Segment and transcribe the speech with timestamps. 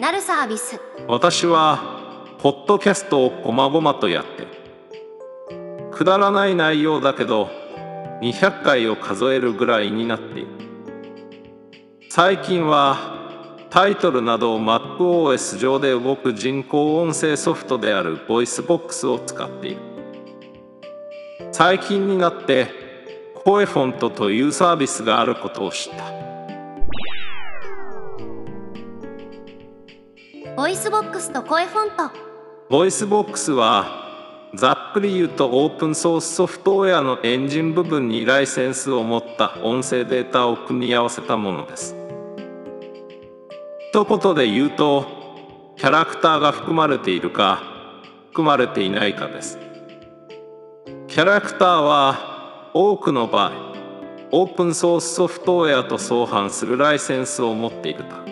[0.00, 0.80] なるサービス。
[1.08, 4.46] 私はポッドキャストをこまごまとやって
[5.92, 7.50] くだらない内容だけど
[8.22, 10.48] 200回を数えるぐらいになっている。
[12.08, 12.96] 最近は
[13.68, 19.76] タイトルなどを MacOS 上で動く人工音声ソフトである VoiceBox を使っている。
[21.52, 22.68] 最近になって
[23.44, 26.04] 声フォントというサービスがあることを知った。
[30.60, 32.10] VOICEVOX と CoeFont。
[32.68, 41.96] VOICEVOX はざっくり言うとオープンソースソフトウェアのエンジン部分にライセンスを持った音声データを組み合わせたものです。
[43.88, 45.06] 一言で言うと
[45.78, 47.62] キャラクターが含まれているか
[48.28, 49.58] 含まれていないかです。
[51.08, 53.52] キャラクターは多くの場合
[54.30, 58.29] オープンソースソフトウェアと相反するライセンスを持っているため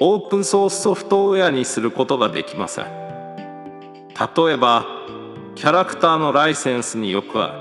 [0.00, 2.84] オープンソースソフトウェアにすることができません。
[2.86, 4.86] 例えば
[5.56, 7.60] キャラクターのライセンスによくあ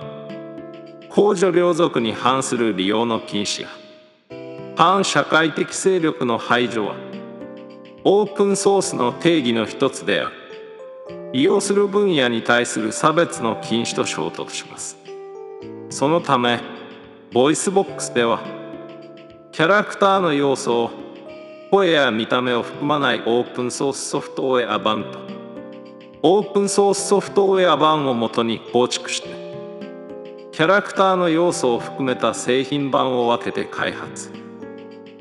[1.00, 1.08] る。
[1.10, 3.70] 公序良俗に反する利用の禁止や
[4.76, 6.96] 反社会的勢力の排除は
[8.04, 10.36] オープンソースの定義の一つである。
[11.34, 14.98] 利用する分野に対する差別の禁止と衝突します。
[15.90, 16.60] そのため
[17.34, 18.42] VOICEVOX では
[19.52, 21.07] キャラクターの要素を
[21.72, 25.20] 声や見た目を含まないオープンソースソフトウェア版と
[26.24, 29.48] オープンソースソフトウェア版をもとに構築して
[30.58, 34.32] キャラクターの要素を含めた製品版を分けて開発。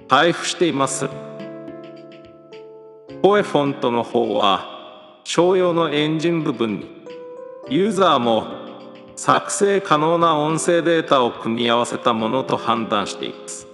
[0.08, 1.10] 配布しています。
[3.20, 6.86] 声フォントの方は商用のエンジン部分に
[7.68, 8.46] ユーザーも
[9.14, 13.65] 作成可能な音声データを組み合わせたものと判断しています。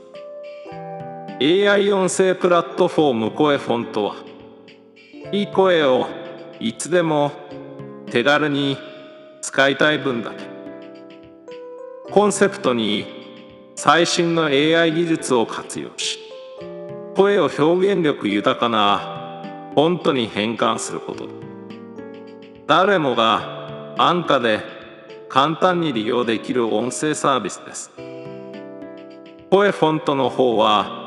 [1.45, 4.15] AI 音声プラットフォーム声フォントは
[5.33, 6.07] いい声を
[6.61, 7.33] いつでも
[8.13, 8.79] 手軽に
[9.41, 10.45] 使いたい分だけ。
[12.13, 13.07] コンセプトに
[13.75, 16.21] 最新の AI 技術を活用し
[17.17, 19.43] 声を表現力豊かな
[19.75, 21.29] フォントに変換すること。
[22.69, 24.61] 誰もが安価で
[25.29, 27.91] 簡単に利用できる音声サービスです。
[29.51, 31.02] CoeFont の方は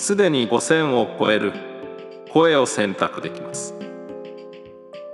[0.00, 1.52] すでに5000を超える。
[2.30, 3.74] 声を選択できます。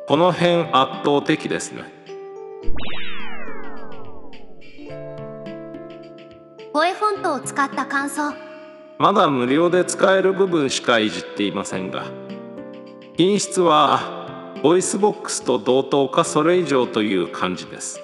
[0.07, 1.83] この辺圧倒的ですね。
[6.73, 8.33] CoeFont を使った感想。
[8.99, 12.05] まだ無料で使える部分しかいじっていませんが
[13.17, 18.01] 品質は VOICEVOX と同等かそれ以上という感じです。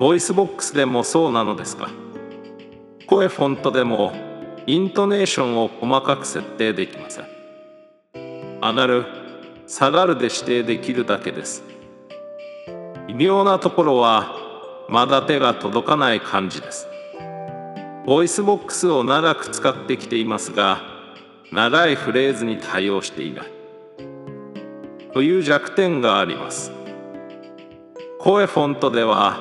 [0.00, 1.88] VOICEVOX でもそうなのですが
[3.06, 4.26] CoeFont でも
[4.68, 7.24] イントネーションを細かく設定できません。
[8.60, 9.06] 上がる
[9.66, 11.62] 下がるで指定できるだけです。
[13.06, 14.36] 微妙なところは
[14.90, 16.86] まだ手が届かない感じです。
[18.04, 20.82] VOICEVOX を長く使ってきていますが
[21.50, 23.46] 長いフレーズに対応していない。
[25.14, 26.72] という弱点があります。
[28.18, 29.40] CoeFont では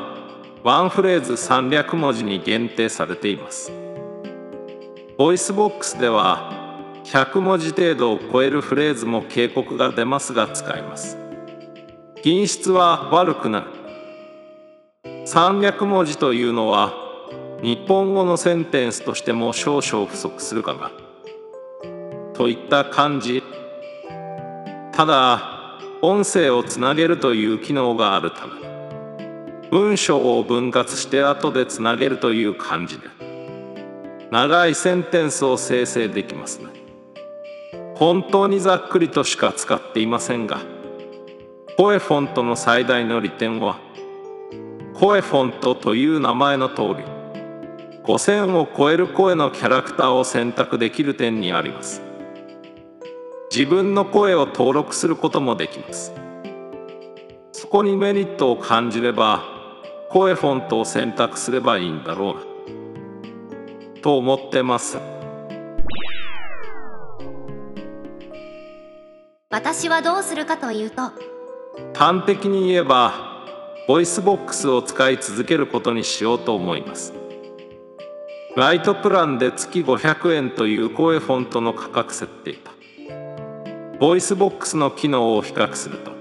[0.63, 3.86] ワンフレーズ300文字に限定されています。
[5.17, 6.53] VOICEVOX では
[7.05, 11.17] 100文字程度を超えるフレーズも警告が出ますが使えます。
[12.21, 13.67] 品質は悪くなる。
[15.25, 16.93] 300文字というのは
[17.63, 20.91] 日本語のセンテンスとしても少々不足するかな。
[22.35, 23.41] といった感じ。
[24.91, 28.53] ただ音声をつなげるという機能があるため
[29.71, 33.26] 文章を分割して後でつなげるという感じで。
[34.31, 36.67] 長いセンテンスを生成できますね。
[37.95, 40.61] 本当にざっくりとしか使っていませんが
[41.77, 43.79] 声フォントの最大の利点は
[44.93, 47.17] 声フォントという名前の通り
[48.03, 52.01] 5000を超える声のキャラクターを選択できる点にあります。
[53.51, 56.13] 自分の声を登録することもできます。
[57.51, 59.43] そこにメリットを感じれば
[60.09, 62.46] 声フォントを選択すればいいんだろうな。
[64.07, 64.97] と思ってます。
[69.49, 71.11] 私はどうするかというと
[71.93, 73.11] 端的に言えば
[73.85, 77.13] VOICEVOX を使い続けることにしようと思います。
[78.55, 82.71] ライトプランで月500円という CoeFont の価格設定だ。
[83.99, 86.11] VOICEVOX の機能を比較すると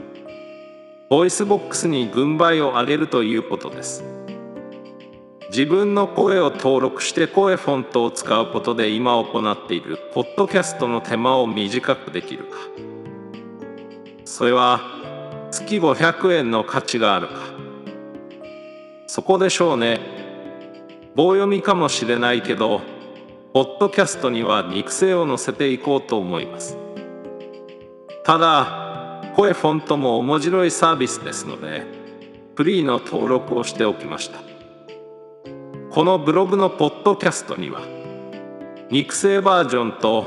[1.09, 4.16] VOICEVOX に軍配を上げるということです
[5.57, 12.59] 自分の声を登録して CoeFont を使うことで今行っているポッドキャストの手間を短くできるか。
[14.27, 14.83] それは
[15.51, 17.35] 月500円の価値があるか。
[19.07, 19.99] そこでしょうね。
[21.15, 22.83] 棒読みかもしれないけど
[23.55, 26.77] ポッドキャストには肉声を載せていこうと思います。
[28.25, 31.87] ただ声フォントも面白いサービスですので
[32.57, 34.56] フリーの登録をしておきました。
[35.97, 37.81] このブログのポッドキャストには
[38.91, 40.27] 肉声バージョンと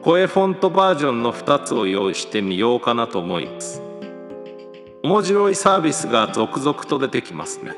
[0.00, 3.82] 声フォントバージョンの2つを用意してみようかなと思います。
[5.02, 7.72] 面白いサービスが続々と出てきますね。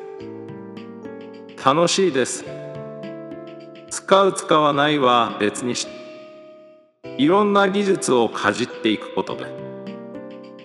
[1.64, 2.44] 楽しいです。
[3.88, 5.93] 使う使わないは別にして
[7.16, 9.46] いろんな技術をかじっていくことで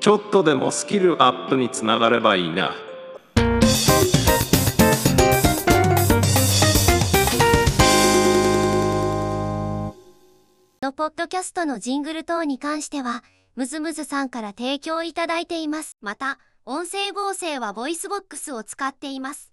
[0.02, 2.74] ちょっとでもスキルアップにつながればいいな。
[10.84, 13.24] のポッドキャストのジングル等に関しては、
[13.56, 15.96] ムズムズさんから提供いただいています。
[16.02, 19.53] また、音声合成は VOICEVOX を使っています。